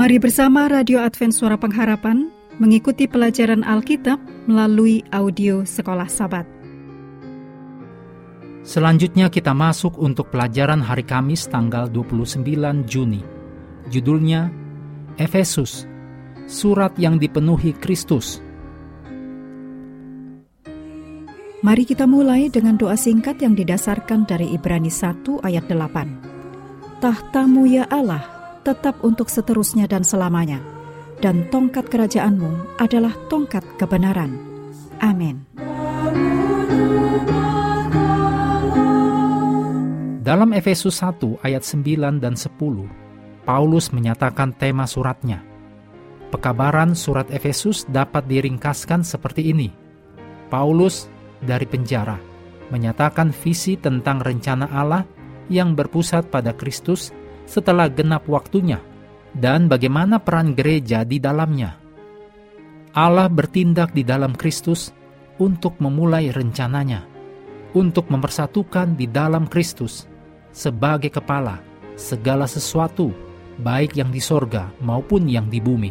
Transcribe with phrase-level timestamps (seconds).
[0.00, 4.16] Mari bersama Radio Advent Suara Pengharapan mengikuti pelajaran Alkitab
[4.48, 6.48] melalui audio Sekolah Sabat.
[8.64, 12.40] Selanjutnya kita masuk untuk pelajaran hari Kamis tanggal 29
[12.88, 13.20] Juni.
[13.92, 14.48] Judulnya
[15.20, 15.84] Efesus,
[16.48, 18.40] surat yang dipenuhi Kristus.
[21.60, 27.04] Mari kita mulai dengan doa singkat yang didasarkan dari Ibrani 1 ayat 8.
[27.04, 28.24] Tahtamu ya Allah,
[28.62, 30.60] tetap untuk seterusnya dan selamanya,
[31.20, 34.36] dan tongkat kerajaanmu adalah tongkat kebenaran.
[35.00, 35.48] Amin.
[40.20, 42.54] Dalam Efesus 1 ayat 9 dan 10,
[43.42, 45.42] Paulus menyatakan tema suratnya.
[46.30, 49.74] Pekabaran surat Efesus dapat diringkaskan seperti ini.
[50.46, 51.10] Paulus
[51.42, 52.14] dari penjara
[52.70, 55.02] menyatakan visi tentang rencana Allah
[55.50, 57.10] yang berpusat pada Kristus
[57.50, 58.78] setelah genap waktunya
[59.34, 61.74] dan bagaimana peran gereja di dalamnya.
[62.94, 64.94] Allah bertindak di dalam Kristus
[65.42, 67.02] untuk memulai rencananya,
[67.74, 70.06] untuk mempersatukan di dalam Kristus
[70.54, 71.62] sebagai kepala
[71.98, 73.10] segala sesuatu,
[73.58, 75.90] baik yang di sorga maupun yang di bumi.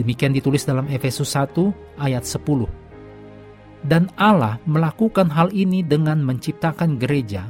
[0.00, 3.84] Demikian ditulis dalam Efesus 1 ayat 10.
[3.84, 7.48] Dan Allah melakukan hal ini dengan menciptakan gereja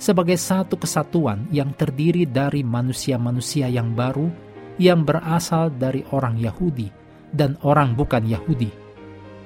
[0.00, 4.32] sebagai satu kesatuan yang terdiri dari manusia-manusia yang baru
[4.80, 6.88] yang berasal dari orang Yahudi
[7.36, 8.72] dan orang bukan Yahudi.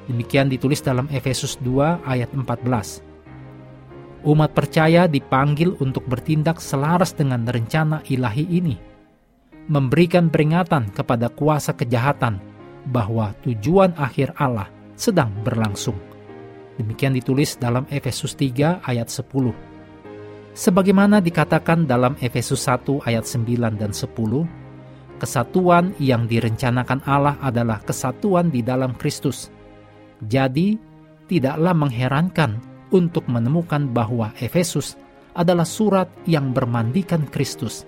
[0.07, 3.03] Demikian ditulis dalam Efesus 2 ayat 14.
[4.25, 8.79] Umat percaya dipanggil untuk bertindak selaras dengan rencana ilahi ini,
[9.67, 12.39] memberikan peringatan kepada kuasa kejahatan
[12.89, 15.99] bahwa tujuan akhir Allah sedang berlangsung.
[16.79, 19.74] Demikian ditulis dalam Efesus 3 ayat 10.
[20.55, 24.07] Sebagaimana dikatakan dalam Efesus 1 ayat 9 dan 10,
[25.19, 29.51] kesatuan yang direncanakan Allah adalah kesatuan di dalam Kristus.
[30.23, 30.79] Jadi,
[31.27, 32.63] tidaklah mengherankan
[32.95, 34.95] untuk menemukan bahwa Efesus
[35.35, 37.83] adalah surat yang bermandikan Kristus,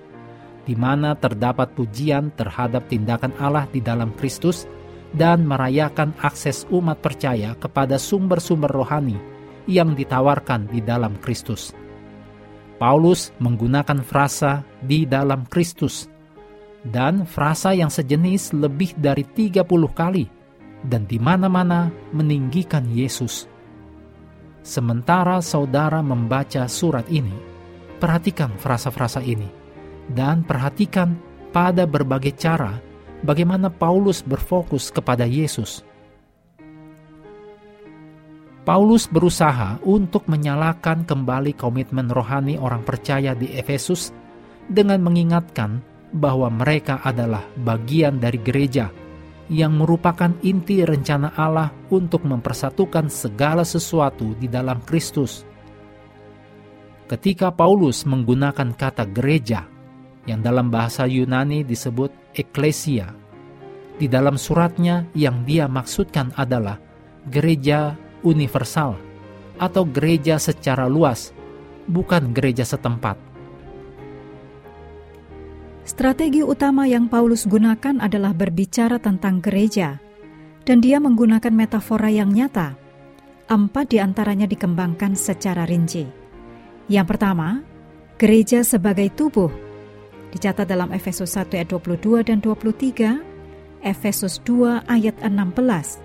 [0.67, 4.67] di mana terdapat pujian terhadap tindakan Allah di dalam Kristus
[5.15, 9.15] dan merayakan akses umat percaya kepada sumber-sumber rohani
[9.71, 11.86] yang ditawarkan di dalam Kristus.
[12.77, 16.13] Paulus menggunakan frasa di dalam Kristus
[16.85, 19.65] dan frasa yang sejenis lebih dari 30
[19.97, 20.29] kali
[20.85, 23.49] dan di mana-mana meninggikan Yesus.
[24.61, 27.33] Sementara saudara membaca surat ini,
[27.97, 29.49] perhatikan frasa-frasa ini
[30.13, 31.17] dan perhatikan
[31.51, 32.77] pada berbagai cara
[33.25, 35.81] bagaimana Paulus berfokus kepada Yesus
[38.67, 44.11] Paulus berusaha untuk menyalakan kembali komitmen rohani orang percaya di Efesus
[44.67, 45.79] dengan mengingatkan
[46.11, 48.91] bahwa mereka adalah bagian dari gereja
[49.47, 55.47] yang merupakan inti rencana Allah untuk mempersatukan segala sesuatu di dalam Kristus.
[57.07, 59.63] Ketika Paulus menggunakan kata gereja,
[60.27, 63.15] yang dalam bahasa Yunani disebut eklesia,
[63.95, 66.83] di dalam suratnya yang dia maksudkan adalah
[67.31, 67.95] gereja
[68.27, 68.99] universal
[69.63, 71.31] atau gereja secara luas,
[71.87, 73.15] bukan gereja setempat.
[75.87, 80.03] Strategi utama yang Paulus gunakan adalah berbicara tentang gereja,
[80.67, 82.75] dan dia menggunakan metafora yang nyata.
[83.47, 86.03] Empat di antaranya dikembangkan secara rinci.
[86.91, 87.63] Yang pertama,
[88.19, 89.47] gereja sebagai tubuh,
[90.35, 93.23] dicatat dalam Efesus 1 ayat 22 dan 23,
[93.87, 96.03] Efesus 2 ayat 16,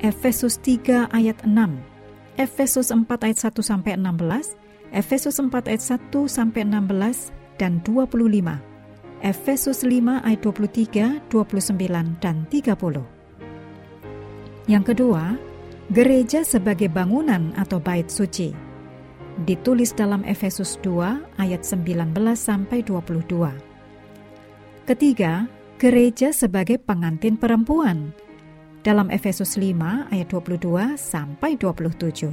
[0.00, 1.76] Efesus 3 ayat 6,
[2.40, 4.56] Efesus 4 ayat 1 sampai 16,
[4.96, 7.28] Efesus 4 ayat 1 sampai 16
[7.60, 8.56] dan 25.
[9.20, 13.04] Efesus 5 ayat 23, 29 dan 30.
[14.72, 15.36] Yang kedua,
[15.92, 18.56] gereja sebagai bangunan atau bait suci.
[19.44, 23.52] Ditulis dalam Efesus 2 ayat 19 sampai 22.
[24.88, 25.44] Ketiga,
[25.76, 28.16] gereja sebagai pengantin perempuan
[28.80, 32.32] dalam Efesus 5 ayat 22 sampai 27.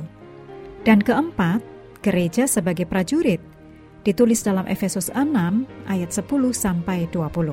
[0.88, 1.60] Dan keempat,
[2.00, 3.44] gereja sebagai prajurit
[4.08, 6.24] ditulis dalam Efesus 6 ayat 10
[6.56, 7.52] sampai 20.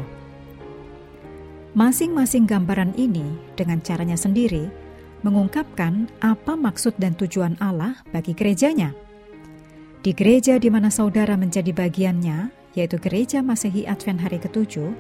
[1.75, 4.71] Masing-masing gambaran ini dengan caranya sendiri
[5.27, 8.95] mengungkapkan apa maksud dan tujuan Allah bagi gerejanya.
[10.05, 14.95] Di gereja di mana saudara menjadi bagiannya, yaitu gereja Masehi Advent hari ketujuh,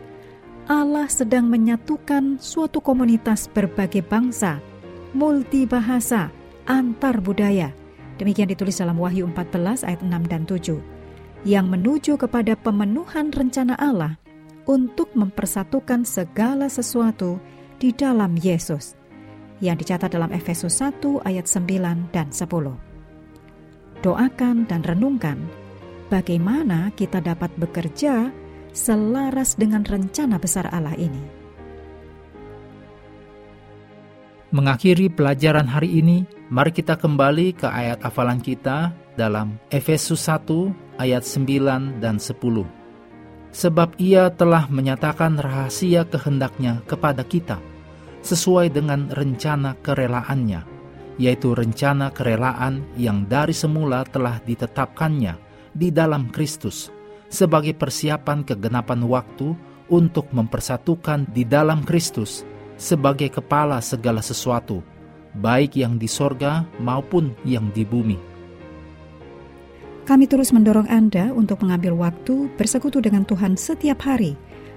[0.64, 4.64] Allah sedang menyatukan suatu komunitas berbagai bangsa,
[5.12, 6.32] multibahasa,
[6.64, 7.68] antar budaya.
[8.16, 10.80] Demikian ditulis dalam Wahyu 14 ayat 6 dan 7.
[11.44, 14.16] Yang menuju kepada pemenuhan rencana Allah
[14.64, 17.36] untuk mempersatukan segala sesuatu
[17.76, 18.96] di dalam Yesus
[19.60, 24.00] yang dicatat dalam Efesus 1 ayat 9 dan 10.
[24.00, 25.36] Doakan dan renungkan
[26.08, 28.32] bagaimana kita dapat bekerja
[28.74, 31.22] selaras dengan rencana besar Allah ini.
[34.54, 41.26] Mengakhiri pelajaran hari ini, mari kita kembali ke ayat hafalan kita dalam Efesus 1 ayat
[41.26, 42.62] 9 dan 10.
[43.54, 47.58] Sebab ia telah menyatakan rahasia kehendaknya kepada kita,
[48.22, 50.62] sesuai dengan rencana kerelaannya,
[51.18, 55.34] yaitu rencana kerelaan yang dari semula telah ditetapkannya
[55.74, 56.93] di dalam Kristus,
[57.34, 59.58] sebagai persiapan kegenapan waktu
[59.90, 62.46] untuk mempersatukan di dalam Kristus
[62.78, 64.80] sebagai kepala segala sesuatu,
[65.34, 68.34] baik yang di sorga maupun yang di bumi
[70.04, 74.36] kami terus mendorong Anda untuk mengambil waktu bersekutu dengan Tuhan setiap hari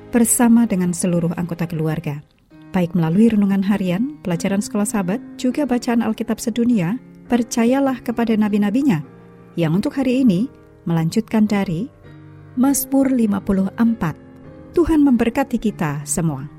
[0.10, 2.24] bersama dengan seluruh anggota keluarga.
[2.72, 6.96] Baik melalui renungan harian, pelajaran sekolah sahabat, juga bacaan Alkitab sedunia,
[7.28, 9.04] percayalah kepada nabi-nabinya,
[9.60, 10.48] yang untuk hari ini
[10.88, 11.92] melanjutkan dari
[12.58, 14.74] Mazmur 54.
[14.74, 16.57] Tuhan memberkati kita semua.